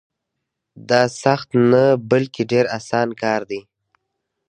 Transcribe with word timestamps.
دا 0.89 1.01
سخت 1.23 1.49
نه 1.71 1.83
بلکې 2.11 2.41
ډېر 2.51 2.65
اسان 2.77 3.09
کار 3.21 3.41
دی. 3.49 3.61